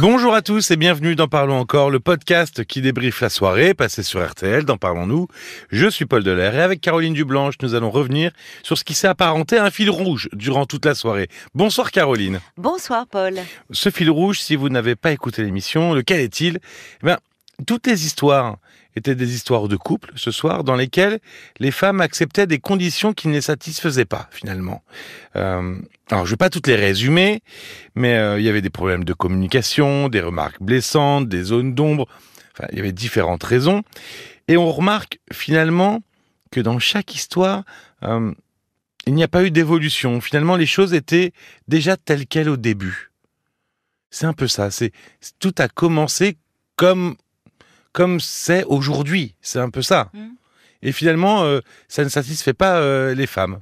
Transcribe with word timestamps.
Bonjour 0.00 0.34
à 0.34 0.42
tous 0.42 0.70
et 0.70 0.76
bienvenue 0.76 1.14
dans 1.14 1.28
Parlons 1.28 1.58
encore, 1.58 1.90
le 1.90 2.00
podcast 2.00 2.64
qui 2.64 2.80
débriefe 2.80 3.20
la 3.20 3.28
soirée 3.28 3.74
passée 3.74 4.02
sur 4.02 4.26
RTL 4.26 4.64
dans 4.64 4.76
Parlons-nous. 4.78 5.28
Je 5.70 5.88
suis 5.88 6.06
Paul 6.06 6.24
Delair 6.24 6.54
et 6.54 6.62
avec 6.62 6.80
Caroline 6.80 7.12
Dublanche, 7.12 7.54
nous 7.62 7.74
allons 7.74 7.90
revenir 7.90 8.32
sur 8.62 8.78
ce 8.78 8.84
qui 8.84 8.94
s'est 8.94 9.08
apparenté 9.08 9.58
à 9.58 9.64
un 9.64 9.70
fil 9.70 9.90
rouge 9.90 10.28
durant 10.32 10.64
toute 10.66 10.86
la 10.86 10.94
soirée. 10.94 11.28
Bonsoir 11.54 11.90
Caroline. 11.90 12.40
Bonsoir 12.56 13.06
Paul. 13.06 13.40
Ce 13.70 13.90
fil 13.90 14.10
rouge, 14.10 14.40
si 14.40 14.56
vous 14.56 14.70
n'avez 14.70 14.96
pas 14.96 15.12
écouté 15.12 15.42
l'émission, 15.42 15.92
lequel 15.92 16.20
est-il? 16.20 16.58
Eh 17.02 17.06
bien, 17.06 17.18
Toutes 17.66 17.86
les 17.86 18.06
histoires 18.06 18.56
étaient 18.96 19.14
des 19.14 19.34
histoires 19.34 19.68
de 19.68 19.76
couple 19.76 20.12
ce 20.16 20.30
soir 20.30 20.64
dans 20.64 20.74
lesquelles 20.74 21.20
les 21.58 21.70
femmes 21.70 22.00
acceptaient 22.00 22.46
des 22.46 22.58
conditions 22.58 23.12
qui 23.12 23.28
ne 23.28 23.32
les 23.32 23.40
satisfaisaient 23.40 24.04
pas 24.04 24.28
finalement. 24.30 24.82
Euh, 25.36 25.76
alors 26.10 26.26
je 26.26 26.30
vais 26.30 26.36
pas 26.36 26.50
toutes 26.50 26.66
les 26.66 26.76
résumer, 26.76 27.42
mais 27.94 28.14
euh, 28.14 28.38
il 28.38 28.44
y 28.44 28.48
avait 28.48 28.62
des 28.62 28.70
problèmes 28.70 29.04
de 29.04 29.12
communication, 29.12 30.08
des 30.08 30.20
remarques 30.20 30.62
blessantes, 30.62 31.28
des 31.28 31.42
zones 31.42 31.74
d'ombre. 31.74 32.06
Enfin, 32.54 32.68
il 32.72 32.78
y 32.78 32.80
avait 32.80 32.92
différentes 32.92 33.44
raisons. 33.44 33.82
Et 34.48 34.56
on 34.56 34.70
remarque 34.70 35.20
finalement 35.32 36.02
que 36.50 36.60
dans 36.60 36.78
chaque 36.78 37.14
histoire, 37.14 37.64
euh, 38.02 38.32
il 39.06 39.14
n'y 39.14 39.24
a 39.24 39.28
pas 39.28 39.44
eu 39.44 39.50
d'évolution. 39.50 40.20
Finalement, 40.20 40.56
les 40.56 40.66
choses 40.66 40.94
étaient 40.94 41.32
déjà 41.66 41.96
telles 41.96 42.26
quelles 42.26 42.48
au 42.48 42.56
début. 42.56 43.10
C'est 44.10 44.26
un 44.26 44.34
peu 44.34 44.46
ça. 44.46 44.70
C'est 44.70 44.92
tout 45.38 45.54
a 45.58 45.68
commencé 45.68 46.36
comme 46.76 47.16
comme 47.92 48.20
c'est 48.20 48.64
aujourd'hui. 48.64 49.34
C'est 49.40 49.58
un 49.58 49.70
peu 49.70 49.82
ça. 49.82 50.10
Mm. 50.12 50.28
Et 50.82 50.92
finalement, 50.92 51.44
euh, 51.44 51.60
ça 51.88 52.04
ne 52.04 52.08
satisfait 52.08 52.54
pas 52.54 52.80
euh, 52.80 53.14
les 53.14 53.26
femmes. 53.26 53.60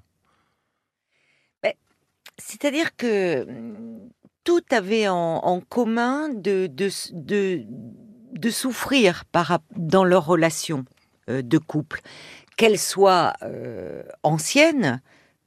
C'est-à-dire 2.38 2.96
que 2.96 3.44
mm, 3.44 4.10
tout 4.44 4.64
avait 4.70 5.08
en, 5.08 5.16
en 5.16 5.60
commun 5.60 6.30
de, 6.30 6.66
de, 6.66 6.88
de, 7.12 7.62
de 8.32 8.50
souffrir 8.50 9.24
par, 9.26 9.58
dans 9.76 10.04
leur 10.04 10.24
relation 10.24 10.84
euh, 11.28 11.42
de 11.42 11.58
couple, 11.58 12.00
qu'elle 12.56 12.78
soit 12.78 13.34
ancienne, 14.22 15.00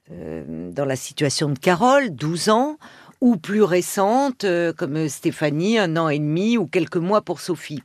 dans 0.10 0.86
la 0.86 0.96
situation 0.96 1.50
de 1.50 1.60
Carole, 1.60 2.10
12 2.10 2.50
ans, 2.50 2.78
ou 3.24 3.38
plus 3.38 3.64
récente, 3.64 4.44
euh, 4.44 4.74
comme 4.74 5.08
Stéphanie, 5.08 5.80
un 5.80 5.96
an 5.96 6.10
et 6.10 6.20
demi, 6.20 6.58
ou 6.58 6.68
quelques 6.68 6.98
mois 6.98 7.22
pour 7.22 7.40
Sophie. 7.40 7.82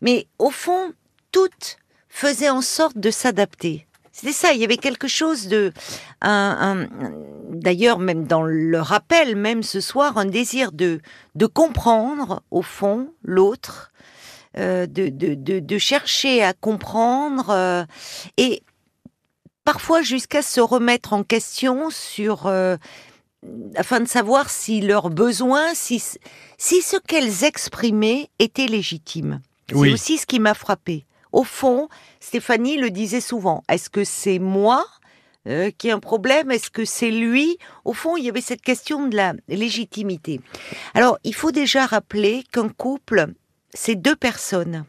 Mais 0.00 0.26
au 0.38 0.48
fond, 0.48 0.94
toutes 1.32 1.76
faisaient 2.08 2.48
en 2.48 2.62
sorte 2.62 2.96
de 2.96 3.10
s'adapter. 3.10 3.86
C'était 4.10 4.32
ça, 4.32 4.54
il 4.54 4.60
y 4.60 4.64
avait 4.64 4.78
quelque 4.78 5.06
chose 5.06 5.48
de... 5.48 5.74
D'ailleurs, 6.22 7.98
même 7.98 8.26
dans 8.26 8.42
le 8.42 8.80
rappel, 8.80 9.36
même 9.36 9.62
ce 9.62 9.82
soir, 9.82 10.16
un 10.16 10.24
désir 10.24 10.72
de, 10.72 11.00
de 11.34 11.44
comprendre, 11.44 12.42
au 12.50 12.62
fond, 12.62 13.12
l'autre, 13.22 13.92
euh, 14.56 14.86
de, 14.86 15.10
de, 15.10 15.34
de, 15.60 15.78
chercher 15.78 16.42
à 16.42 16.54
comprendre, 16.54 17.50
euh, 17.50 17.84
et 18.38 18.62
parfois 19.62 20.00
jusqu'à 20.00 20.40
se 20.40 20.62
remettre 20.62 21.12
en 21.12 21.22
question 21.22 21.90
sur... 21.90 22.50
afin 23.74 24.00
de 24.00 24.08
savoir 24.08 24.50
si 24.50 24.80
leurs 24.80 25.10
besoins, 25.10 25.74
si, 25.74 26.02
si 26.58 26.82
ce 26.82 26.96
qu'elles 26.96 27.44
exprimaient 27.44 28.28
était 28.38 28.66
légitime. 28.66 29.40
Oui. 29.72 29.88
C'est 29.88 29.94
aussi 29.94 30.18
ce 30.18 30.26
qui 30.26 30.40
m'a 30.40 30.54
frappé. 30.54 31.06
Au 31.32 31.44
fond, 31.44 31.88
Stéphanie 32.18 32.76
le 32.76 32.90
disait 32.90 33.20
souvent. 33.20 33.62
Est-ce 33.68 33.88
que 33.88 34.04
c'est 34.04 34.38
moi 34.38 34.86
euh, 35.46 35.70
qui 35.70 35.88
ai 35.88 35.92
un 35.92 36.00
problème? 36.00 36.50
Est-ce 36.50 36.70
que 36.70 36.84
c'est 36.84 37.10
lui? 37.10 37.56
Au 37.84 37.92
fond, 37.92 38.16
il 38.16 38.24
y 38.24 38.28
avait 38.28 38.40
cette 38.40 38.62
question 38.62 39.06
de 39.06 39.16
la 39.16 39.34
légitimité. 39.48 40.40
Alors, 40.94 41.18
il 41.24 41.34
faut 41.34 41.52
déjà 41.52 41.86
rappeler 41.86 42.44
qu'un 42.52 42.68
couple, 42.68 43.26
c'est 43.72 43.94
deux 43.94 44.16
personnes. 44.16 44.84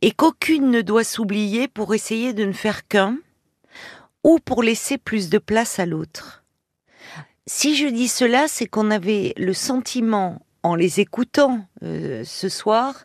Et 0.00 0.10
qu'aucune 0.10 0.70
ne 0.70 0.80
doit 0.80 1.04
s'oublier 1.04 1.68
pour 1.68 1.94
essayer 1.94 2.32
de 2.32 2.44
ne 2.44 2.52
faire 2.52 2.88
qu'un 2.88 3.18
ou 4.24 4.38
pour 4.40 4.62
laisser 4.62 4.98
plus 4.98 5.28
de 5.28 5.38
place 5.38 5.78
à 5.78 5.86
l'autre. 5.86 6.41
Si 7.46 7.76
je 7.76 7.86
dis 7.88 8.08
cela, 8.08 8.46
c'est 8.48 8.66
qu'on 8.66 8.90
avait 8.90 9.34
le 9.36 9.52
sentiment, 9.52 10.40
en 10.62 10.74
les 10.76 11.00
écoutant 11.00 11.66
euh, 11.82 12.22
ce 12.24 12.48
soir, 12.48 13.04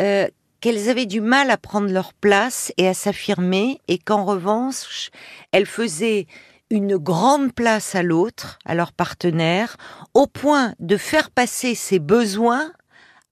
euh, 0.00 0.28
qu'elles 0.60 0.90
avaient 0.90 1.06
du 1.06 1.22
mal 1.22 1.50
à 1.50 1.56
prendre 1.56 1.90
leur 1.90 2.12
place 2.12 2.72
et 2.76 2.86
à 2.86 2.92
s'affirmer, 2.94 3.80
et 3.88 3.96
qu'en 3.98 4.26
revanche, 4.26 5.10
elles 5.52 5.66
faisaient 5.66 6.26
une 6.70 6.98
grande 6.98 7.52
place 7.54 7.94
à 7.94 8.02
l'autre, 8.02 8.58
à 8.66 8.74
leur 8.74 8.92
partenaire, 8.92 9.76
au 10.12 10.26
point 10.26 10.74
de 10.78 10.98
faire 10.98 11.30
passer 11.30 11.74
ses 11.74 11.98
besoins 11.98 12.70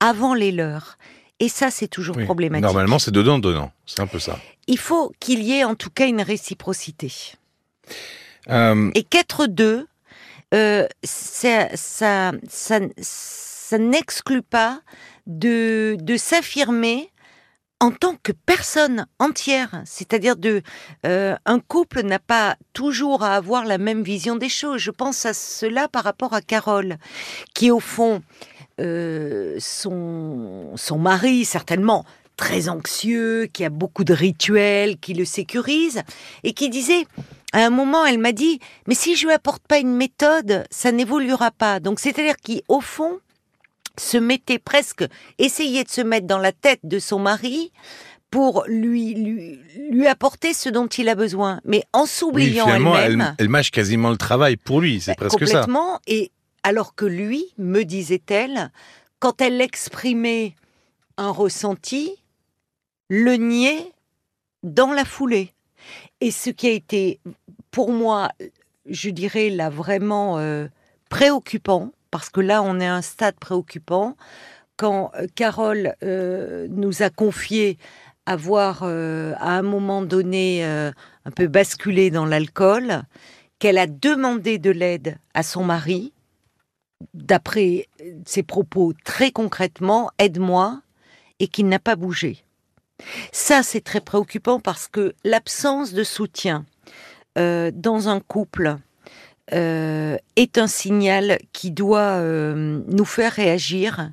avant 0.00 0.32
les 0.32 0.50
leurs. 0.50 0.96
Et 1.40 1.48
ça, 1.50 1.70
c'est 1.70 1.88
toujours 1.88 2.16
Oui. 2.16 2.24
problématique. 2.24 2.64
Normalement, 2.64 2.98
c'est 2.98 3.10
donnant-donnant. 3.12 3.70
C'est 3.86 4.00
un 4.00 4.06
peu 4.06 4.18
ça. 4.18 4.38
Il 4.66 4.78
faut 4.78 5.12
qu'il 5.20 5.42
y 5.42 5.52
ait 5.52 5.64
en 5.64 5.74
tout 5.74 5.90
cas 5.90 6.06
une 6.06 6.22
réciprocité. 6.22 7.12
Euh, 8.48 8.90
Et 8.94 9.02
qu'être 9.04 9.46
deux, 9.46 9.86
euh, 10.54 10.86
ça, 11.04 11.68
ça, 11.76 12.32
ça, 12.48 13.78
n'exclut 13.78 14.42
pas 14.42 14.80
de, 15.26 15.96
de 16.00 16.16
s'affirmer 16.16 17.10
en 17.80 17.90
tant 17.90 18.16
que 18.22 18.32
personne 18.32 19.06
entière. 19.18 19.82
C'est-à-dire 19.84 20.36
de 20.36 20.62
euh, 21.06 21.36
un 21.44 21.60
couple 21.60 22.02
n'a 22.02 22.18
pas 22.18 22.56
toujours 22.72 23.22
à 23.22 23.36
avoir 23.36 23.64
la 23.64 23.78
même 23.78 24.02
vision 24.02 24.36
des 24.36 24.48
choses. 24.48 24.80
Je 24.80 24.90
pense 24.90 25.26
à 25.26 25.34
cela 25.34 25.86
par 25.86 26.04
rapport 26.04 26.32
à 26.32 26.40
Carole, 26.40 26.96
qui 27.54 27.70
au 27.70 27.80
fond 27.80 28.22
euh, 28.80 29.56
son 29.60 30.98
mari 30.98 31.44
certainement 31.44 32.04
très 32.38 32.68
anxieux, 32.68 33.46
qui 33.52 33.64
a 33.64 33.68
beaucoup 33.68 34.04
de 34.04 34.14
rituels, 34.14 34.96
qui 34.98 35.12
le 35.12 35.26
sécurise, 35.26 36.02
et 36.44 36.54
qui 36.54 36.70
disait 36.70 37.04
à 37.52 37.64
un 37.64 37.70
moment, 37.70 38.04
elle 38.04 38.18
m'a 38.18 38.32
dit, 38.32 38.60
mais 38.86 38.94
si 38.94 39.16
je 39.16 39.26
lui 39.26 39.32
apporte 39.32 39.62
pas 39.66 39.78
une 39.78 39.94
méthode, 39.94 40.64
ça 40.70 40.92
n'évoluera 40.92 41.50
pas. 41.50 41.80
Donc, 41.80 41.98
c'est-à-dire 42.00 42.36
qu'au 42.36 42.80
fond, 42.80 43.18
se 43.98 44.16
mettait 44.18 44.58
presque, 44.58 45.04
essayait 45.38 45.84
de 45.84 45.88
se 45.88 46.00
mettre 46.00 46.26
dans 46.26 46.38
la 46.38 46.52
tête 46.52 46.80
de 46.84 46.98
son 46.98 47.18
mari 47.18 47.72
pour 48.30 48.64
lui, 48.68 49.14
lui, 49.14 49.58
lui 49.90 50.06
apporter 50.06 50.52
ce 50.52 50.68
dont 50.68 50.86
il 50.86 51.08
a 51.08 51.14
besoin. 51.14 51.60
Mais 51.64 51.82
en 51.92 52.04
s'oubliant 52.06 52.68
elle-même. 52.68 53.34
elle 53.38 53.48
mâche 53.48 53.70
quasiment 53.70 54.10
le 54.10 54.18
travail 54.18 54.56
pour 54.56 54.80
lui. 54.80 55.00
C'est 55.00 55.12
Bah, 55.12 55.26
presque 55.28 55.46
ça. 55.48 55.60
complètement. 55.60 55.98
Et 56.06 56.30
alors 56.62 56.94
que 56.94 57.06
lui, 57.06 57.46
me 57.56 57.84
disait-elle, 57.84 58.70
quand 59.18 59.40
elle 59.40 59.60
exprimait 59.60 60.54
un 61.16 61.30
ressenti, 61.30 62.12
le 63.08 63.34
niait 63.36 63.90
dans 64.62 64.92
la 64.92 65.04
foulée. 65.06 65.54
Et 66.20 66.30
ce 66.30 66.50
qui 66.50 66.66
a 66.66 66.72
été, 66.72 67.20
pour 67.70 67.92
moi, 67.92 68.30
je 68.86 69.10
dirais 69.10 69.50
là 69.50 69.70
vraiment 69.70 70.38
euh, 70.38 70.66
préoccupant, 71.10 71.92
parce 72.10 72.28
que 72.28 72.40
là 72.40 72.62
on 72.62 72.80
est 72.80 72.86
à 72.86 72.94
un 72.94 73.02
stade 73.02 73.36
préoccupant, 73.36 74.16
quand 74.76 75.12
euh, 75.14 75.26
Carole 75.34 75.94
euh, 76.02 76.66
nous 76.70 77.02
a 77.02 77.10
confié 77.10 77.78
avoir 78.26 78.82
à 78.82 79.56
un 79.56 79.62
moment 79.62 80.02
donné 80.02 80.62
un 80.62 81.30
peu 81.34 81.46
basculé 81.46 82.10
dans 82.10 82.26
l'alcool, 82.26 83.04
qu'elle 83.58 83.78
a 83.78 83.86
demandé 83.86 84.58
de 84.58 84.70
l'aide 84.70 85.16
à 85.32 85.42
son 85.42 85.64
mari, 85.64 86.12
d'après 87.14 87.86
ses 88.26 88.42
propos 88.42 88.92
très 89.02 89.30
concrètement, 89.30 90.10
aide-moi, 90.18 90.82
et 91.38 91.48
qu'il 91.48 91.68
n'a 91.68 91.78
pas 91.78 91.96
bougé. 91.96 92.44
Ça, 93.32 93.62
c'est 93.62 93.80
très 93.80 94.00
préoccupant 94.00 94.60
parce 94.60 94.88
que 94.88 95.14
l'absence 95.24 95.92
de 95.92 96.04
soutien 96.04 96.64
euh, 97.38 97.70
dans 97.72 98.08
un 98.08 98.20
couple 98.20 98.76
euh, 99.52 100.16
est 100.36 100.58
un 100.58 100.66
signal 100.66 101.38
qui 101.52 101.70
doit 101.70 102.18
euh, 102.18 102.82
nous 102.88 103.04
faire 103.04 103.32
réagir. 103.32 104.10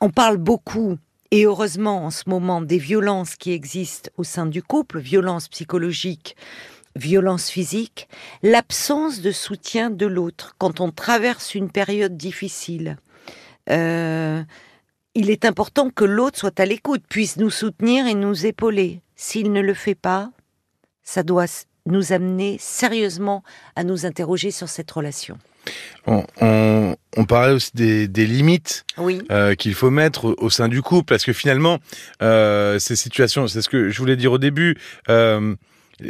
On 0.00 0.10
parle 0.10 0.36
beaucoup, 0.36 0.96
et 1.30 1.44
heureusement 1.44 2.04
en 2.04 2.10
ce 2.10 2.24
moment, 2.26 2.60
des 2.60 2.78
violences 2.78 3.36
qui 3.36 3.52
existent 3.52 4.10
au 4.16 4.24
sein 4.24 4.46
du 4.46 4.62
couple, 4.62 5.00
violences 5.00 5.48
psychologiques, 5.48 6.36
violences 6.96 7.50
physiques, 7.50 8.08
l'absence 8.42 9.20
de 9.20 9.32
soutien 9.32 9.90
de 9.90 10.06
l'autre 10.06 10.54
quand 10.58 10.80
on 10.80 10.90
traverse 10.90 11.54
une 11.54 11.70
période 11.70 12.16
difficile. 12.16 12.96
Il 15.14 15.30
est 15.30 15.44
important 15.44 15.90
que 15.90 16.04
l'autre 16.04 16.38
soit 16.38 16.58
à 16.60 16.64
l'écoute, 16.66 17.02
puisse 17.08 17.36
nous 17.36 17.50
soutenir 17.50 18.06
et 18.06 18.14
nous 18.14 18.46
épauler. 18.46 19.00
S'il 19.16 19.52
ne 19.52 19.60
le 19.60 19.74
fait 19.74 19.94
pas, 19.94 20.30
ça 21.02 21.22
doit 21.22 21.46
nous 21.86 22.12
amener 22.12 22.56
sérieusement 22.58 23.42
à 23.76 23.84
nous 23.84 24.06
interroger 24.06 24.50
sur 24.50 24.68
cette 24.68 24.90
relation. 24.90 25.38
On, 26.06 26.24
on, 26.40 26.96
on 27.16 27.24
parlait 27.24 27.52
aussi 27.54 27.70
des, 27.74 28.06
des 28.08 28.26
limites 28.26 28.84
Oui. 28.98 29.22
euh, 29.30 29.54
qu'il 29.54 29.74
faut 29.74 29.90
mettre 29.90 30.26
au, 30.26 30.34
au 30.38 30.50
sein 30.50 30.68
du 30.68 30.82
couple, 30.82 31.06
parce 31.06 31.24
que 31.24 31.32
finalement, 31.32 31.78
euh, 32.22 32.78
ces 32.78 32.96
situations, 32.96 33.46
c'est 33.46 33.62
ce 33.62 33.68
que 33.68 33.88
je 33.88 33.98
voulais 33.98 34.16
dire 34.16 34.32
au 34.32 34.38
début, 34.38 34.76
euh, 35.08 35.54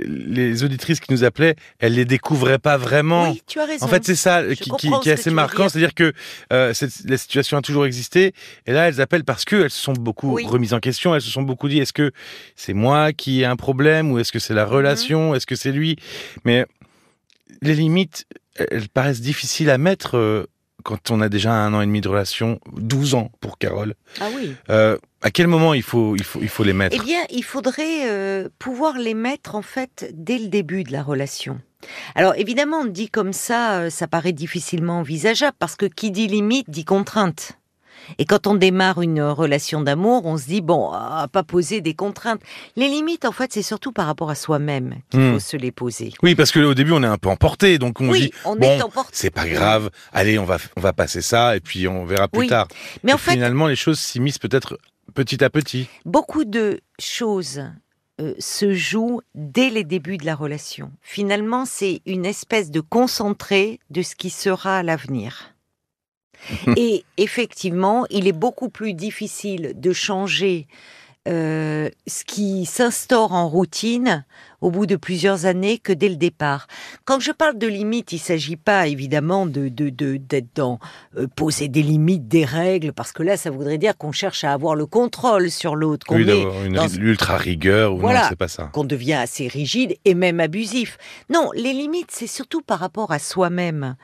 les 0.06 0.64
auditrices 0.64 1.00
qui 1.00 1.12
nous 1.12 1.24
appelaient, 1.24 1.56
elles 1.78 1.94
les 1.94 2.04
découvraient 2.04 2.58
pas 2.58 2.76
vraiment. 2.76 3.30
Oui, 3.30 3.42
tu 3.46 3.60
as 3.60 3.64
raison. 3.66 3.84
En 3.84 3.88
fait, 3.88 4.04
c'est 4.04 4.14
ça 4.16 4.42
qui, 4.54 4.70
est 5.08 5.12
assez 5.12 5.30
marquant, 5.30 5.62
dire. 5.64 5.70
c'est-à-dire 5.70 5.94
que 5.94 6.12
euh, 6.52 6.74
cette- 6.74 7.08
la 7.08 7.16
situation 7.16 7.56
a 7.56 7.62
toujours 7.62 7.86
existé, 7.86 8.32
et 8.66 8.72
là, 8.72 8.88
elles 8.88 9.00
appellent 9.00 9.24
parce 9.24 9.44
que 9.44 9.56
elles 9.64 9.70
se 9.70 9.80
sont 9.82 9.92
beaucoup 9.92 10.34
Oui. 10.34 10.46
remises 10.46 10.74
en 10.74 10.80
question, 10.80 11.14
elles 11.14 11.22
se 11.22 11.30
sont 11.30 11.42
beaucoup 11.42 11.68
dit, 11.68 11.78
est-ce 11.78 11.92
que 11.92 12.12
c'est 12.56 12.74
moi 12.74 13.12
qui 13.12 13.40
ai 13.42 13.44
un 13.44 13.56
problème, 13.56 14.10
ou 14.10 14.18
est-ce 14.18 14.32
que 14.32 14.38
c'est 14.38 14.54
la 14.54 14.66
Mhm. 14.66 14.72
relation, 14.72 15.34
est-ce 15.34 15.46
que 15.46 15.56
c'est 15.56 15.72
lui? 15.72 15.96
Mais 16.44 16.66
les 17.62 17.74
limites, 17.74 18.26
elles 18.56 18.88
paraissent 18.88 19.20
difficiles 19.20 19.70
à 19.70 19.78
mettre 19.78 20.16
euh, 20.16 20.46
quand 20.84 21.10
on 21.10 21.20
a 21.20 21.28
déjà 21.28 21.52
un 21.52 21.74
an 21.74 21.80
et 21.80 21.86
demi 21.86 22.00
de 22.00 22.08
relation, 22.08 22.60
12 22.76 23.14
ans 23.14 23.32
pour 23.40 23.58
Carole. 23.58 23.94
Ah 24.20 24.28
oui. 24.36 24.54
Euh, 24.70 24.96
à 25.22 25.30
quel 25.30 25.48
moment 25.48 25.74
il 25.74 25.82
faut, 25.82 26.14
il 26.14 26.22
faut, 26.22 26.40
il 26.40 26.48
faut 26.48 26.62
les 26.62 26.74
mettre? 26.74 26.96
Eh 27.00 27.04
bien, 27.04 27.22
il 27.30 27.42
faudrait 27.42 28.08
euh, 28.08 28.48
pouvoir 28.58 28.98
les 28.98 29.14
mettre 29.14 29.56
en 29.56 29.62
fait 29.62 30.12
dès 30.14 30.38
le 30.38 30.46
début 30.46 30.84
de 30.84 30.92
la 30.92 31.02
relation. 31.02 31.60
Alors 32.14 32.34
évidemment, 32.36 32.84
dit 32.84 33.08
comme 33.08 33.32
ça, 33.32 33.80
euh, 33.80 33.90
ça 33.90 34.06
paraît 34.06 34.32
difficilement 34.32 35.00
envisageable 35.00 35.56
parce 35.58 35.74
que 35.74 35.86
qui 35.86 36.10
dit 36.10 36.28
limite 36.28 36.70
dit 36.70 36.84
contrainte. 36.84 37.58
Et 38.18 38.24
quand 38.24 38.46
on 38.46 38.54
démarre 38.54 39.00
une 39.02 39.22
relation 39.22 39.80
d'amour, 39.80 40.26
on 40.26 40.36
se 40.38 40.46
dit 40.46 40.60
bon, 40.60 40.90
à 40.92 41.28
pas 41.30 41.42
poser 41.42 41.80
des 41.80 41.94
contraintes. 41.94 42.40
Les 42.76 42.88
limites, 42.88 43.24
en 43.24 43.32
fait, 43.32 43.52
c'est 43.52 43.62
surtout 43.62 43.92
par 43.92 44.06
rapport 44.06 44.30
à 44.30 44.34
soi-même 44.34 44.96
qu'il 45.10 45.20
Hmm. 45.20 45.32
faut 45.34 45.38
se 45.40 45.56
les 45.56 45.72
poser. 45.72 46.12
Oui, 46.22 46.34
parce 46.34 46.52
qu'au 46.52 46.74
début, 46.74 46.92
on 46.92 47.02
est 47.02 47.06
un 47.06 47.18
peu 47.18 47.28
emporté, 47.28 47.78
donc 47.78 48.00
on 48.00 48.08
oui, 48.10 48.20
dit, 48.22 48.30
on 48.44 48.56
bon, 48.56 48.78
c'est 49.12 49.30
pas 49.30 49.46
grave, 49.48 49.90
allez, 50.12 50.38
on 50.38 50.44
va, 50.44 50.58
on 50.76 50.80
va 50.80 50.92
passer 50.92 51.22
ça, 51.22 51.56
et 51.56 51.60
puis 51.60 51.88
on 51.88 52.04
verra 52.04 52.28
plus 52.28 52.40
Oui, 52.40 52.48
tard. 52.48 52.68
Mais 53.02 53.12
Et 53.12 53.14
en 53.14 53.18
fait, 53.18 53.32
finalement, 53.32 53.66
les 53.66 53.76
choses 53.76 53.98
s'immiscent 54.00 54.38
peut-être 54.38 54.78
petit 55.14 55.42
à 55.44 55.50
petit. 55.50 55.88
beaucoup 56.04 56.44
de 56.44 56.80
choses 56.98 57.62
euh, 58.20 58.34
se 58.38 58.74
jouent 58.74 59.20
dès 59.34 59.70
les 59.70 59.84
débuts 59.84 60.18
de 60.18 60.26
la 60.26 60.34
relation. 60.34 60.90
Finalement, 61.02 61.64
c'est 61.66 62.00
une 62.06 62.24
espèce 62.26 62.70
de 62.70 62.80
concentré 62.80 63.80
de 63.90 64.02
ce 64.02 64.14
qui 64.14 64.30
sera 64.30 64.78
à 64.78 64.82
l'avenir. 64.82 65.53
Et 66.76 67.04
effectivement, 67.16 68.06
il 68.10 68.26
est 68.26 68.32
beaucoup 68.32 68.68
plus 68.68 68.94
difficile 68.94 69.72
de 69.76 69.92
changer 69.92 70.66
euh, 71.28 71.88
ce 72.06 72.24
qui 72.24 72.66
s'instaure 72.66 73.32
en 73.32 73.48
routine 73.48 74.24
au 74.60 74.70
bout 74.70 74.86
de 74.86 74.96
plusieurs 74.96 75.44
années 75.44 75.76
que 75.78 75.92
dès 75.92 76.08
le 76.08 76.16
départ. 76.16 76.66
Quand 77.04 77.20
je 77.20 77.32
parle 77.32 77.58
de 77.58 77.66
limites, 77.66 78.12
il 78.12 78.16
ne 78.16 78.20
s'agit 78.20 78.56
pas 78.56 78.86
évidemment 78.86 79.44
de 79.46 79.68
de- 79.68 79.90
de- 79.90 80.16
d'être 80.16 80.54
dans 80.54 80.78
euh, 81.18 81.26
poser 81.26 81.68
des 81.68 81.82
limites, 81.82 82.28
des 82.28 82.46
règles, 82.46 82.92
parce 82.94 83.12
que 83.12 83.22
là, 83.22 83.36
ça 83.36 83.50
voudrait 83.50 83.76
dire 83.76 83.96
qu'on 83.98 84.12
cherche 84.12 84.42
à 84.44 84.52
avoir 84.54 84.74
le 84.74 84.86
contrôle 84.86 85.50
sur 85.50 85.76
l'autre, 85.76 86.06
qu'on 86.06 86.16
Oui, 86.16 86.22
est 86.22 86.26
d'avoir 86.26 86.64
une 86.64 86.72
dans- 86.74 86.88
ultra 86.88 87.36
rigueur, 87.36 87.94
ou 87.94 87.98
Voilà. 87.98 88.26
c'est 88.30 88.36
pas 88.36 88.48
ça. 88.48 88.70
qu'on 88.72 88.84
devient 88.84 89.14
assez 89.14 89.48
rigide 89.48 89.96
et 90.06 90.14
même 90.14 90.40
abusif. 90.40 90.96
Non, 91.28 91.50
les 91.54 91.72
limites, 91.74 92.10
c'est 92.10 92.26
surtout 92.26 92.62
par 92.62 92.78
rapport 92.78 93.12
à 93.12 93.18
soi-même. 93.18 93.96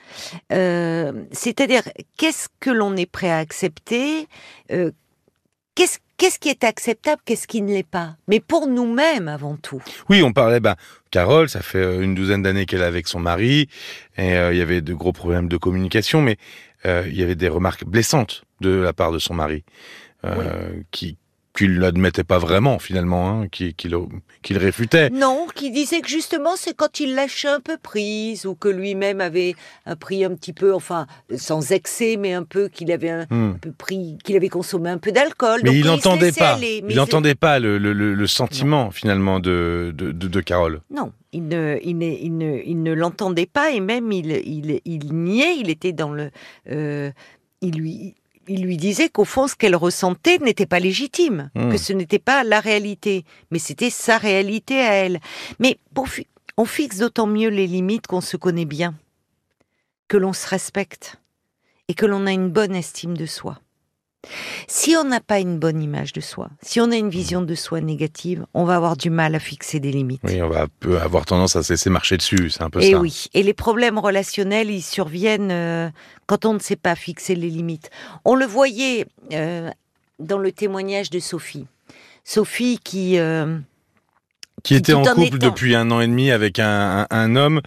Euh, 0.52 1.12
C'est-à-dire, 1.32 1.82
qu'est-ce 2.18 2.48
que 2.60 2.70
l'on 2.70 2.96
est 2.96 3.06
prêt 3.10 3.30
à 3.30 3.38
accepter 3.38 4.26
euh, 4.72 4.90
Qu'est-ce 5.74 5.98
qu'est-ce 6.20 6.38
qui 6.38 6.50
est 6.50 6.64
acceptable 6.64 7.22
Qu'est-ce 7.24 7.48
qui 7.48 7.62
ne 7.62 7.72
l'est 7.72 7.82
pas? 7.82 8.16
Mais 8.28 8.40
pour 8.40 8.66
nous-mêmes 8.66 9.26
avant 9.26 9.56
tout. 9.56 9.82
Oui, 10.10 10.22
on 10.22 10.34
parlait, 10.34 10.60
ben, 10.60 10.76
Carole, 11.10 11.48
ça 11.48 11.62
fait 11.62 11.78
euh, 11.78 12.02
une 12.02 12.14
douzaine 12.14 12.42
d'années 12.42 12.66
qu'elle 12.66 12.82
est 12.82 12.84
avec 12.84 13.08
son 13.08 13.20
mari, 13.20 13.68
et 14.18 14.36
euh, 14.36 14.52
il 14.52 14.58
y 14.58 14.60
avait 14.60 14.82
de 14.82 14.92
gros 14.92 15.14
problèmes 15.14 15.48
de 15.48 15.56
communication, 15.56 16.20
mais 16.20 16.36
euh, 16.84 17.04
il 17.06 17.16
y 17.16 17.22
avait 17.22 17.36
des 17.36 17.48
remarques 17.48 17.86
blessantes 17.86 18.44
de 18.60 18.70
la 18.70 18.92
part 18.92 19.12
de 19.12 19.18
son 19.18 19.32
mari, 19.32 19.64
euh, 20.26 20.82
qui 20.90 21.16
qu'il 21.56 21.78
n'admettait 21.80 22.22
pas 22.24 22.38
vraiment 22.38 22.78
finalement, 22.78 23.28
hein, 23.28 23.48
qui- 23.50 23.74
qu'il 23.74 24.56
réfutait. 24.58 25.10
Non, 25.10 25.46
qui 25.54 25.70
disait 25.70 26.00
que 26.00 26.08
justement 26.08 26.52
c'est 26.56 26.74
quand 26.76 27.00
il 27.00 27.14
lâchait 27.14 27.48
un 27.48 27.60
peu 27.60 27.76
prise 27.76 28.46
ou 28.46 28.54
que 28.54 28.68
lui-même 28.68 29.20
avait 29.20 29.54
un 29.84 29.96
pris 29.96 30.24
un 30.24 30.34
petit 30.34 30.52
peu, 30.52 30.72
enfin 30.72 31.06
sans 31.36 31.72
excès, 31.72 32.16
mais 32.16 32.32
un 32.32 32.44
peu 32.44 32.68
qu'il 32.68 32.92
avait 32.92 33.10
un 33.10 33.26
Hmm. 33.30 33.58
peu 33.60 33.72
pris, 33.72 34.16
qu'il 34.24 34.36
avait 34.36 34.48
consommé 34.48 34.90
un 34.90 34.98
peu 34.98 35.10
d'alcool. 35.12 35.60
Mais 35.64 35.70
donc 35.70 35.78
il 35.78 35.86
n'entendait 35.86 36.32
pas. 36.32 36.54
aller. 36.54 36.82
Mais 36.84 36.92
Il 36.92 36.96
n'entendait 36.96 37.34
pas 37.34 37.58
le, 37.58 37.78
le, 37.78 37.92
le, 37.92 38.14
le 38.14 38.26
sentiment 38.26 38.90
finalement 38.90 39.40
de, 39.40 39.92
de, 39.94 40.12
de, 40.12 40.28
de 40.28 40.40
Carole. 40.40 40.80
Non, 40.90 41.12
il 41.32 41.48
ne, 41.48 41.78
il 41.82 41.98
ne, 41.98 42.06
il 42.06 42.36
ne, 42.38 42.58
il 42.64 42.82
ne 42.82 42.92
l'entendait 42.92 43.46
pas 43.46 43.72
et 43.72 43.80
même 43.80 44.12
il, 44.12 44.30
il, 44.30 44.80
il 44.84 45.12
niait. 45.12 45.56
Il 45.58 45.68
était 45.68 45.92
dans 45.92 46.12
le, 46.12 46.30
euh, 46.70 47.10
il 47.60 47.74
lui, 47.76 48.14
il 48.48 48.62
lui 48.62 48.76
disait 48.76 49.08
qu'au 49.08 49.24
fond, 49.24 49.46
ce 49.46 49.54
qu'elle 49.54 49.76
ressentait 49.76 50.38
n'était 50.38 50.66
pas 50.66 50.80
légitime, 50.80 51.50
Hmm. 51.54 51.70
que 51.70 51.78
ce 51.78 51.92
n'était 51.92 52.18
pas 52.18 52.42
la 52.44 52.60
réalité, 52.60 53.24
mais 53.50 53.58
c'était 53.58 53.90
sa 53.90 54.18
réalité 54.18 54.80
à 54.80 54.92
elle. 54.94 55.20
Mais 55.58 55.78
on 56.56 56.64
fixe 56.64 56.98
d'autant 56.98 57.26
mieux 57.26 57.48
les 57.50 57.66
limites 57.66 58.06
qu'on 58.06 58.20
se 58.20 58.36
connaît 58.36 58.64
bien, 58.64 58.94
que 60.08 60.16
l'on 60.16 60.32
se 60.32 60.48
respecte 60.48 61.16
et 61.88 61.94
que 61.94 62.06
l'on 62.06 62.26
a 62.26 62.32
une 62.32 62.50
bonne 62.50 62.74
estime 62.74 63.16
de 63.16 63.26
soi. 63.26 63.60
Si 64.72 64.94
on 64.96 65.02
n'a 65.02 65.18
pas 65.18 65.40
une 65.40 65.58
bonne 65.58 65.82
image 65.82 66.12
de 66.12 66.20
soi, 66.20 66.48
si 66.62 66.80
on 66.80 66.92
a 66.92 66.96
une 66.96 67.10
vision 67.10 67.42
de 67.42 67.54
soi 67.56 67.80
négative, 67.80 68.46
on 68.54 68.62
va 68.62 68.76
avoir 68.76 68.96
du 68.96 69.10
mal 69.10 69.34
à 69.34 69.40
fixer 69.40 69.80
des 69.80 69.90
limites. 69.90 70.20
Oui, 70.22 70.40
on 70.40 70.48
va 70.48 70.68
avoir 71.02 71.26
tendance 71.26 71.56
à 71.56 71.64
se 71.64 71.72
laisser 71.72 71.90
marcher 71.90 72.16
dessus, 72.16 72.50
c'est 72.50 72.62
un 72.62 72.70
peu 72.70 72.80
Et 72.80 72.84
ça. 72.84 72.88
Eh 72.92 72.94
oui, 72.94 73.26
et 73.34 73.42
les 73.42 73.52
problèmes 73.52 73.98
relationnels, 73.98 74.70
ils 74.70 74.80
surviennent 74.80 75.50
euh, 75.50 75.90
quand 76.26 76.44
on 76.44 76.54
ne 76.54 76.60
sait 76.60 76.76
pas 76.76 76.94
fixer 76.94 77.34
les 77.34 77.50
limites. 77.50 77.90
On 78.24 78.36
le 78.36 78.46
voyait 78.46 79.06
euh, 79.32 79.70
dans 80.20 80.38
le 80.38 80.52
témoignage 80.52 81.10
de 81.10 81.18
Sophie. 81.18 81.66
Sophie 82.22 82.78
qui... 82.78 83.18
euh, 83.18 83.58
Qui 84.62 84.74
était 84.74 84.92
en 84.92 85.02
couple 85.04 85.36
étant- 85.36 85.48
depuis 85.48 85.74
un 85.74 85.90
an 85.90 86.00
et 86.00 86.06
demi 86.06 86.30
avec 86.30 86.58
un, 86.58 87.00
un, 87.00 87.06
un 87.10 87.36
homme. 87.36 87.60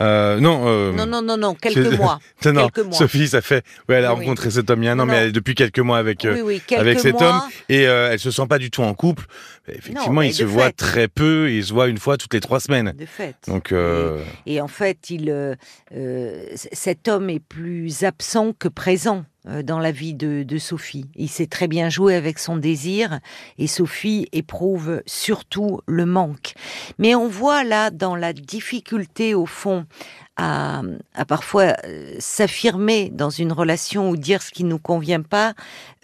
Euh, 0.00 0.40
non, 0.40 0.62
euh, 0.66 0.92
non, 0.92 1.06
non, 1.06 1.22
non, 1.22 1.36
non, 1.36 1.54
quelques 1.54 1.92
mois. 1.98 2.18
non, 2.44 2.52
non, 2.52 2.68
quelques 2.68 2.86
mois. 2.86 2.96
Sophie, 2.96 3.28
ça 3.28 3.40
fait. 3.42 3.64
Ouais, 3.88 3.96
elle 3.96 4.04
a 4.06 4.14
Oui, 4.14 4.20
rencontré 4.20 4.50
cet 4.50 4.70
homme 4.70 4.82
il 4.82 4.86
y 4.86 4.88
a 4.88 4.92
un 4.92 4.94
an, 4.98 5.04
Non, 5.06 5.12
mais 5.12 5.18
elle 5.18 5.28
est 5.28 5.32
depuis 5.32 5.54
quelques 5.54 5.78
mois 5.80 5.98
avec. 5.98 6.24
euh, 6.24 6.34
oui, 6.36 6.40
oui, 6.42 6.62
quelques 6.66 6.80
avec 6.80 7.00
cet 7.00 7.20
mois. 7.20 7.28
homme. 7.28 7.40
Et 7.68 7.86
euh, 7.86 8.10
elle 8.12 8.18
se 8.18 8.30
sent 8.30 8.46
pas 8.48 8.58
du 8.58 8.70
tout 8.70 8.82
en 8.82 8.94
couple. 8.94 9.24
Effectivement, 9.68 10.14
Non, 10.14 10.22
ils 10.22 10.34
se 10.34 10.46
fait. 10.46 10.72
très 10.72 11.08
peu. 11.08 11.48
et 11.50 11.56
Ils 11.58 11.64
se 11.64 11.72
voient 11.72 11.88
une 11.88 11.98
fois 11.98 12.16
toutes 12.16 12.34
les 12.34 12.40
trois 12.40 12.60
semaines. 12.60 12.94
De 12.98 13.06
fait. 13.06 13.34
Donc, 13.46 13.72
euh, 13.72 14.18
Et 14.46 14.60
en 14.60 14.68
fait, 14.68 15.10
il, 15.10 15.30
euh, 15.30 15.54
euh, 15.94 16.44
cet 16.54 17.08
homme 17.08 17.30
est 17.30 17.40
plus 17.40 18.04
absent 18.04 18.52
que 18.58 18.68
présent 18.68 19.24
euh, 19.39 19.39
dans 19.46 19.78
la 19.78 19.90
vie 19.90 20.14
de, 20.14 20.58
Sophie. 20.58 21.06
Il 21.16 21.28
sait 21.28 21.46
très 21.46 21.66
bien 21.66 21.88
jouer 21.88 22.14
avec 22.14 22.38
son 22.38 22.56
désir 22.56 23.20
et 23.58 23.66
Sophie 23.66 24.28
éprouve 24.32 25.02
surtout 25.06 25.80
le 25.86 26.04
manque. 26.04 26.54
Mais 26.98 27.14
on 27.14 27.26
voit 27.28 27.64
là 27.64 27.90
dans 27.90 28.16
la 28.16 28.32
difficulté 28.32 29.34
au 29.34 29.46
fond 29.46 29.86
à, 30.36 30.82
parfois 31.28 31.74
euh, 31.84 32.14
s'affirmer 32.18 33.10
dans 33.10 33.30
une 33.30 33.52
relation 33.52 34.10
ou 34.10 34.16
dire 34.16 34.42
ce 34.42 34.50
qui 34.50 34.64
nous 34.64 34.78
convient 34.78 35.22
pas. 35.22 35.54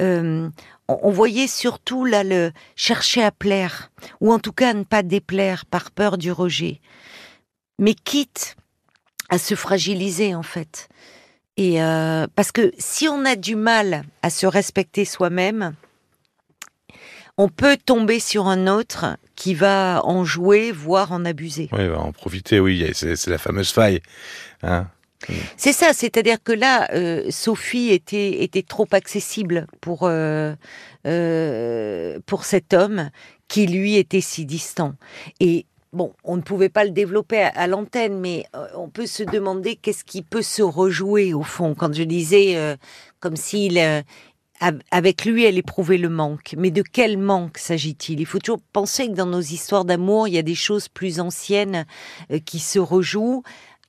euh, 0.00 0.49
on, 0.88 1.11
voyait 1.11 1.49
surtout 1.49 2.05
là 2.05 2.23
le 2.23 2.52
chercher 2.76 3.23
à 3.23 3.33
plaire 3.33 3.90
ou 4.21 4.33
en 4.33 4.38
tout 4.38 4.52
cas 4.52 4.73
ne 4.73 4.85
pas 4.85 5.02
déplaire 5.02 5.66
par 5.66 5.90
peur 5.90 6.19
du 6.19 6.31
rejet. 6.31 6.81
Mais 7.78 7.95
quitte 7.95 8.57
à 9.28 9.38
se 9.38 9.55
fragiliser 9.55 10.35
en 10.35 10.43
fait. 10.43 10.88
Et 11.56 11.82
euh, 11.82 12.26
parce 12.34 12.52
que 12.52 12.72
si 12.78 13.08
on 13.08 13.25
a 13.25 13.36
du 13.36 13.56
mal 13.56 14.04
à 14.22 14.30
se 14.30 14.46
respecter 14.46 15.04
soi-même, 15.04 15.75
on 17.38 17.48
peut 17.48 17.76
tomber 17.76 18.20
sur 18.20 18.46
un 18.46 18.66
autre 18.66 19.16
qui 19.34 19.54
va 19.54 20.00
en 20.04 20.25
jouer, 20.25 20.72
voire 20.72 21.12
en 21.12 21.25
abuser. 21.25 21.68
ouais, 21.72 21.88
va 21.88 22.00
en 22.00 22.12
profiter. 22.12 22.60
Oui, 22.60 22.90
c'est 22.94 23.16
c'est 23.16 23.30
la 23.30 23.38
fameuse 23.38 23.70
faille. 23.70 24.00
Hein. 24.62 24.86
C'est 25.56 25.72
ça, 25.72 25.92
c'est-à-dire 25.92 26.42
que 26.42 26.52
là, 26.52 26.88
euh, 26.92 27.30
Sophie 27.30 27.90
était, 27.90 28.42
était 28.42 28.62
trop 28.62 28.86
accessible 28.92 29.66
pour, 29.80 30.00
euh, 30.02 30.54
euh, 31.06 32.18
pour 32.26 32.44
cet 32.44 32.75
homme 32.75 33.10
qui 33.48 33.66
lui 33.66 33.96
était 33.96 34.20
si 34.20 34.44
distant. 34.44 34.94
Et 35.40 35.66
bon, 35.97 36.12
on 36.23 36.37
ne 36.37 36.43
pouvait 36.43 36.69
pas 36.69 36.85
le 36.85 36.91
développer 36.91 37.41
à, 37.43 37.67
l'antenne, 37.67 38.21
mais 38.21 38.45
euh, 38.55 38.67
on 38.76 38.88
peut 38.88 39.07
se 39.07 39.23
demander 39.23 39.76
qu'est-ce 39.76 40.05
qui 40.05 40.23
peut 40.23 40.43
se 40.43 40.62
rejouer 40.62 41.35
au 41.35 41.43
fond. 41.43 41.75
Quand 41.75 41.93
je 41.93 42.05
disais 42.05 42.57
euh, 42.57 42.76
comme 43.19 43.37
s'il 43.37 43.79
euh, 43.79 44.03
av- 44.61 44.81
avec 44.91 45.25
lui, 45.25 45.45
elle 45.45 45.59
éprouvait 45.59 45.99
le 45.99 46.11
manque. 46.11 46.55
Mais 46.57 46.71
de 46.71 46.83
quel 46.83 47.19
manque 47.19 47.59
s'agit-il? 47.59 48.21
Il 48.21 48.26
faut 48.26 48.38
toujours 48.38 48.61
penser 48.73 49.09
que 49.09 49.15
dans 49.15 49.26
nos 49.26 49.41
histoires 49.41 49.85
d'amour, 49.85 50.29
il 50.29 50.35
y 50.35 50.38
a 50.38 50.43
des 50.43 50.55
choses 50.55 50.88
plus 50.88 51.19
anciennes 51.19 51.87
qui 52.45 52.59
se 52.59 52.79
rejouent 52.79 53.43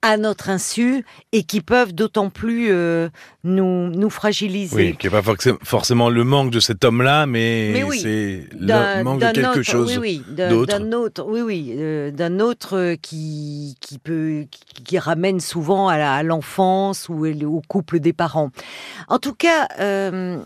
à 0.03 0.17
notre 0.17 0.49
insu 0.49 1.03
et 1.31 1.43
qui 1.43 1.59
peuvent 1.61 1.91
d'autant 1.93 2.29
plus 2.29 2.67
euh, 2.71 3.09
nous, 3.43 3.89
nous 3.89 4.09
fragiliser. 4.11 4.75
Oui, 4.75 4.95
qui 4.97 5.07
n'est 5.07 5.11
pas 5.11 5.21
forc- 5.21 5.57
forcément 5.63 6.09
le 6.09 6.23
manque 6.23 6.51
de 6.51 6.59
cet 6.59 6.85
homme-là, 6.85 7.25
mais, 7.25 7.71
Mais 7.73 7.83
oui, 7.83 7.99
c'est 7.99 8.47
le 8.59 9.03
manque 9.03 9.21
de 9.21 9.31
quelque 9.31 9.47
autre, 9.59 9.63
chose. 9.63 9.97
oui, 9.97 10.21
oui, 10.27 10.35
d'autre. 10.35 10.77
d'un 10.77 10.91
autre, 10.91 11.25
oui, 11.27 11.41
oui, 11.41 11.73
euh, 11.77 12.11
d'un 12.11 12.39
autre 12.39 12.77
euh, 12.77 12.95
qui 12.95 13.75
qui 13.81 13.97
peut 13.97 14.45
qui, 14.51 14.83
qui 14.83 14.99
ramène 14.99 15.39
souvent 15.39 15.87
à 15.89 16.21
l'enfance 16.21 17.09
ou 17.09 17.25
au 17.25 17.61
couple 17.67 17.99
des 17.99 18.13
parents. 18.13 18.51
En 19.07 19.17
tout 19.17 19.33
cas, 19.33 19.67
euh, 19.79 20.37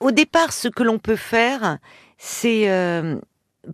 au 0.00 0.10
départ, 0.10 0.52
ce 0.52 0.68
que 0.68 0.82
l'on 0.82 0.98
peut 0.98 1.16
faire, 1.16 1.78
c'est 2.18 2.64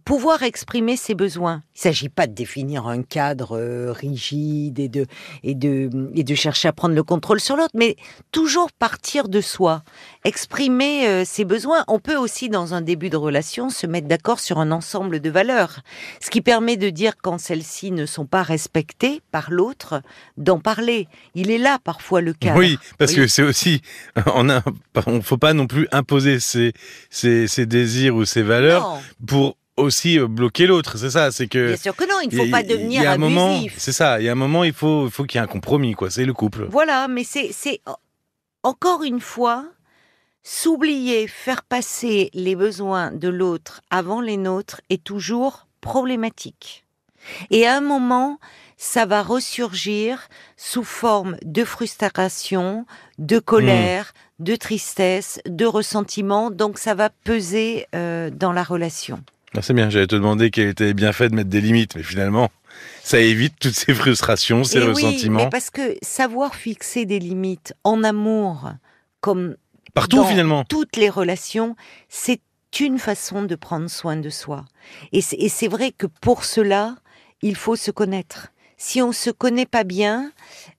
pouvoir 0.05 0.43
exprimer 0.43 0.97
ses 0.97 1.15
besoins. 1.15 1.63
Il 1.75 1.79
ne 1.79 1.83
s'agit 1.83 2.09
pas 2.09 2.27
de 2.27 2.33
définir 2.33 2.87
un 2.87 3.03
cadre 3.03 3.59
euh, 3.59 3.93
rigide 3.93 4.79
et 4.79 4.89
de, 4.89 5.07
et, 5.43 5.55
de, 5.55 5.91
et 6.15 6.25
de 6.25 6.35
chercher 6.35 6.69
à 6.69 6.73
prendre 6.73 6.95
le 6.95 7.03
contrôle 7.03 7.41
sur 7.41 7.57
l'autre, 7.57 7.73
mais 7.75 7.97
toujours 8.31 8.71
partir 8.73 9.29
de 9.29 9.41
soi, 9.41 9.83
exprimer 10.25 11.07
euh, 11.09 11.25
ses 11.25 11.45
besoins. 11.45 11.85
On 11.89 11.99
peut 11.99 12.17
aussi, 12.17 12.49
dans 12.49 12.75
un 12.75 12.81
début 12.81 13.11
de 13.11 13.17
relation, 13.17 13.71
se 13.71 13.87
mettre 13.87 14.09
d'accord 14.09 14.41
sur 14.41 14.59
un 14.59 14.71
ensemble 14.71 15.21
de 15.21 15.31
valeurs, 15.31 15.81
ce 16.21 16.31
qui 16.31 16.41
permet 16.41 16.77
de 16.77 16.91
dire 16.91 17.15
quand 17.23 17.39
celles-ci 17.39 17.91
ne 17.93 18.07
sont 18.07 18.27
pas 18.27 18.43
respectées 18.43 19.21
par 19.31 19.51
l'autre, 19.51 20.03
d'en 20.37 20.59
parler. 20.59 21.09
Il 21.35 21.51
est 21.51 21.59
là 21.59 21.79
parfois 21.83 22.21
le 22.21 22.33
cas. 22.33 22.55
Oui, 22.57 22.79
parce 22.99 23.13
que 23.13 23.27
c'est 23.27 23.43
aussi, 23.43 23.83
on 24.35 24.45
ne 24.45 24.61
faut 25.23 25.39
pas 25.39 25.53
non 25.53 25.67
plus 25.67 25.89
imposer 25.93 26.41
ses, 26.41 26.73
ses, 27.11 27.47
ses 27.47 27.67
désirs 27.67 28.15
ou 28.17 28.25
ses 28.25 28.43
valeurs 28.43 28.83
Non. 28.83 29.01
pour 29.27 29.57
aussi 29.77 30.19
euh, 30.19 30.29
bloquer 30.29 30.67
l'autre. 30.67 30.99
C'est 30.99 31.11
ça, 31.11 31.31
c'est 31.31 31.47
que. 31.47 31.69
Bien 31.69 31.77
sûr 31.77 31.97
que 31.97 32.05
non, 32.05 32.21
il 32.23 32.37
ne 32.37 32.45
faut 32.45 32.51
pas 32.51 32.63
y 32.63 32.67
devenir 32.67 33.09
a 33.09 33.13
un 33.13 33.19
moment, 33.19 33.55
abusif. 33.55 33.75
c'est 33.79 33.93
ça. 33.93 34.21
Il 34.21 34.25
y 34.25 34.29
a 34.29 34.33
un 34.33 34.37
moment, 34.37 34.65
il 34.65 34.73
faut, 34.73 35.07
il 35.07 35.11
faut 35.11 35.25
qu'il 35.25 35.39
y 35.39 35.41
ait 35.41 35.45
un 35.45 35.49
compromis, 35.49 35.95
quoi. 35.95 36.11
C'est 36.11 36.25
le 36.25 36.35
couple. 36.35 36.67
Voilà, 36.71 37.09
mais 37.09 37.25
c'est, 37.25 37.51
c'est 37.53 37.81
encore 38.63 39.03
une 39.03 39.21
fois 39.21 39.67
s'oublier, 40.43 41.29
faire 41.29 41.63
passer 41.63 42.31
les 42.35 42.57
besoins 42.57 43.13
de 43.13 43.29
l'autre 43.29 43.81
avant 43.91 44.21
les 44.21 44.37
nôtres 44.37 44.81
est 44.91 45.03
toujours 45.03 45.67
problématique. 45.81 46.85
Et 47.51 47.67
à 47.67 47.77
un 47.77 47.81
moment, 47.81 48.41
ça 48.77 49.07
va 49.07 49.23
ressurgir 49.23 50.29
sous 50.57 50.83
forme 50.83 51.37
de 51.45 51.65
frustration, 51.65 52.85
de 53.19 53.39
colère, 53.39 54.13
de 54.41 54.57
tristesse, 54.57 55.41
de 55.47 55.65
ressentiment. 55.65 56.51
Donc 56.51 56.79
ça 56.79 56.95
va 56.95 57.09
peser 57.09 57.87
euh, 57.95 58.31
dans 58.31 58.53
la 58.53 58.65
relation. 58.65 59.23
C'est 59.61 59.75
bien. 59.75 59.91
J'allais 59.91 60.07
te 60.07 60.15
demander 60.15 60.51
quel 60.51 60.69
était 60.69 60.95
bien 60.95 61.13
fait 61.13 61.29
de 61.29 61.35
mettre 61.35 61.51
des 61.51 61.61
limites, 61.61 61.95
mais 61.97 62.03
finalement, 62.03 62.51
ça 63.03 63.19
évite 63.19 63.55
toutes 63.61 63.75
ces 63.75 63.93
frustrations, 63.95 64.65
ces 64.65 64.79
Et 64.79 64.83
oui, 64.83 64.89
ressentiments 64.89 65.45
mais 65.45 65.51
parce 65.51 65.71
que 65.71 65.95
savoir 66.03 66.55
fixer 66.55 67.05
des 67.05 67.19
limites 67.19 67.75
en 67.85 68.03
amour, 68.03 68.73
comme 69.21 69.57
partout 69.95 70.17
dans 70.17 70.25
finalement. 70.25 70.65
toutes 70.65 70.97
les 70.97 71.11
relations, 71.11 71.77
c'est 72.09 72.41
une 72.81 72.99
façon 72.99 73.43
de 73.43 73.55
prendre 73.55 73.91
soin 73.91 74.17
de 74.17 74.31
soi. 74.31 74.65
Et 75.13 75.21
c'est 75.21 75.37
et 75.37 75.51
c'est 75.51 75.69
vrai 75.69 75.93
que 75.93 76.07
pour 76.07 76.45
cela, 76.45 76.97
il 77.43 77.55
faut 77.57 77.77
se 77.77 77.91
connaître. 77.91 78.49
Si 78.79 79.03
on 79.03 79.13
se 79.13 79.29
connaît 79.31 79.67
pas 79.67 79.85
bien, 79.85 80.33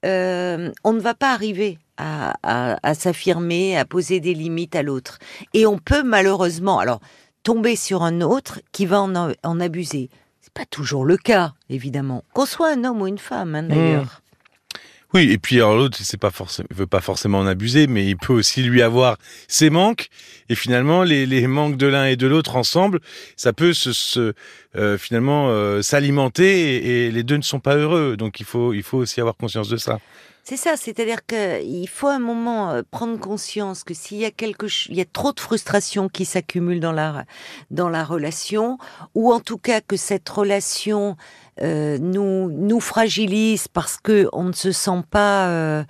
euh, 0.03 0.71
on 0.83 0.93
ne 0.93 0.99
va 0.99 1.13
pas 1.13 1.31
arriver 1.31 1.77
à, 1.97 2.33
à- 2.41 2.77
à 2.81 2.93
s'affirmer, 2.95 3.77
à 3.77 3.85
poser 3.85 4.19
des 4.19 4.33
limites 4.33 4.75
à 4.75 4.81
l'autre. 4.81 5.19
Et 5.53 5.65
on 5.67 5.77
peut 5.77 6.01
malheureusement, 6.03 6.79
alors, 6.79 6.99
tomber 7.43 7.75
sur 7.75 8.03
un 8.03 8.21
autre 8.21 8.61
qui 8.71 8.85
va 8.85 9.01
en, 9.01 9.31
en 9.43 9.59
abuser. 9.59 10.09
C'est 10.41 10.53
pas 10.53 10.65
toujours 10.65 11.05
le 11.05 11.17
cas, 11.17 11.53
évidemment. 11.69 12.23
Qu'on 12.33 12.45
soit 12.45 12.71
un 12.71 12.83
homme 12.83 13.01
ou 13.01 13.07
une 13.07 13.17
femme, 13.17 13.55
hein, 13.55 13.63
d'ailleurs. 13.63 14.21
Oui, 15.13 15.29
et 15.31 15.37
puis 15.37 15.57
alors 15.57 15.75
l'autre, 15.75 15.99
c'est 16.01 16.17
pas 16.17 16.31
forcément, 16.31 16.67
veut 16.71 16.87
pas 16.87 16.99
forcément 16.99 17.37
en 17.37 17.45
abuser, 17.45 17.85
mais 17.85 18.07
il 18.07 18.17
peut 18.17 18.33
aussi 18.33 18.63
lui 18.63 18.81
avoir 18.81 19.17
ses 19.47 19.69
manques. 19.69 20.07
Et 20.49 20.55
finalement, 20.55 21.03
les, 21.03 21.27
les 21.27 21.45
manques 21.45 21.77
de 21.77 21.85
l'un 21.85 22.05
et 22.05 22.15
de 22.15 22.25
l'autre 22.25 22.55
ensemble, 22.55 22.99
ça 23.35 23.53
peut 23.53 23.73
se, 23.73 23.93
se, 23.93 24.33
euh, 24.75 24.97
finalement 24.97 25.49
euh, 25.49 25.83
s'alimenter 25.83 26.77
et, 26.77 27.05
et 27.07 27.11
les 27.11 27.21
deux 27.21 27.37
ne 27.37 27.43
sont 27.43 27.59
pas 27.59 27.75
heureux. 27.75 28.17
Donc 28.17 28.39
il 28.39 28.45
faut, 28.45 28.73
il 28.73 28.81
faut 28.81 28.97
aussi 28.97 29.19
avoir 29.19 29.35
conscience 29.37 29.69
de 29.69 29.77
ça. 29.77 29.99
C'est 30.45 30.57
ça, 30.57 30.75
c'est-à-dire 30.75 31.25
qu'il 31.25 31.87
faut 31.87 32.09
un 32.09 32.19
moment 32.19 32.71
euh, 32.71 32.81
prendre 32.91 33.17
conscience 33.17 33.85
que 33.85 33.93
s'il 33.93 34.17
y 34.17 34.25
a 34.25 34.31
quelque 34.31 34.65
il 34.89 34.97
y 34.97 35.01
a 35.01 35.05
trop 35.05 35.31
de 35.31 35.39
frustration 35.39 36.09
qui 36.09 36.25
s'accumule 36.25 36.81
dans 36.81 36.91
la 36.91 37.23
dans 37.71 37.87
la 37.87 38.03
relation, 38.03 38.77
ou 39.15 39.31
en 39.31 39.39
tout 39.39 39.57
cas 39.57 39.79
que 39.79 39.95
cette 39.95 40.27
relation 40.27 41.15
euh, 41.61 41.97
nous 41.99 42.49
nous 42.51 42.79
fragilise 42.79 43.67
parce 43.67 43.97
que 43.97 44.27
on 44.33 44.45
ne 44.45 44.53
se 44.53 44.71
sent 44.71 45.03
pas, 45.09 45.49
euh, 45.49 45.83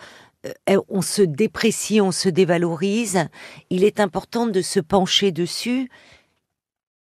euh, 0.69 0.81
on 0.89 1.01
se 1.01 1.21
déprécie, 1.21 2.01
on 2.01 2.11
se 2.11 2.29
dévalorise. 2.29 3.27
Il 3.69 3.83
est 3.83 3.99
important 3.99 4.45
de 4.45 4.61
se 4.61 4.79
pencher 4.79 5.31
dessus. 5.31 5.89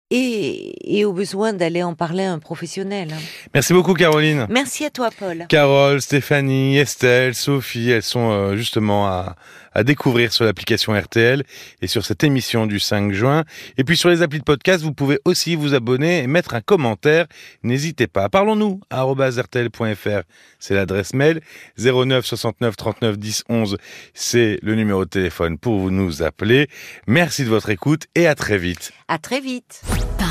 Et, 0.10 0.98
et 1.00 1.04
au 1.04 1.12
besoin 1.12 1.52
d'aller 1.52 1.84
en 1.84 1.94
parler 1.94 2.24
à 2.24 2.32
un 2.32 2.40
professionnel. 2.40 3.14
Merci 3.54 3.74
beaucoup, 3.74 3.94
Caroline. 3.94 4.48
Merci 4.50 4.86
à 4.86 4.90
toi, 4.90 5.10
Paul. 5.18 5.46
Carole, 5.50 6.02
Stéphanie, 6.02 6.78
Estelle, 6.78 7.36
Sophie, 7.36 7.90
elles 7.90 8.04
sont 8.04 8.32
euh, 8.32 8.56
justement 8.56 9.08
à, 9.08 9.36
à 9.78 9.84
découvrir 9.84 10.34
sur 10.34 10.44
l'application 10.44 11.00
RTL 11.00 11.44
et 11.82 11.88
sur 11.88 12.04
cette 12.04 12.24
émission 12.24 12.66
du 12.66 12.80
5 12.80 13.12
juin. 13.12 13.44
Et 13.78 13.84
puis 13.84 13.96
sur 13.96 14.10
les 14.10 14.24
applis 14.24 14.40
de 14.40 14.44
podcast, 14.44 14.84
vous 14.84 14.92
pouvez 14.92 15.20
aussi 15.24 15.56
vous 15.56 15.76
abonner 15.76 16.24
et 16.24 16.28
mettre 16.28 16.56
un 16.56 16.62
commentaire. 16.62 17.28
N'hésitez 17.62 18.08
pas. 18.08 18.28
Parlons-nous 18.28 18.80
à 18.90 19.04
rtl.fr, 19.04 20.22
c'est 20.58 20.74
l'adresse 20.74 21.14
mail. 21.14 21.42
09 21.78 22.26
69 22.26 22.76
39 22.76 23.20
10 23.20 23.44
11, 23.50 23.78
c'est 24.16 24.58
le 24.64 24.74
numéro 24.74 25.06
de 25.06 25.10
téléphone 25.10 25.60
pour 25.60 25.78
vous 25.78 25.92
nous 25.92 26.24
appeler. 26.24 26.68
Merci 27.06 27.44
de 27.44 27.50
votre 27.50 27.70
écoute 27.70 28.08
et 28.16 28.26
à 28.26 28.34
très 28.34 28.58
vite. 28.58 28.92
À 29.08 29.20
très 29.20 29.42
vite. 29.42 29.84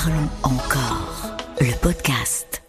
Parlons 0.07 0.29
encore. 0.45 1.37
Le 1.61 1.73
podcast. 1.81 2.66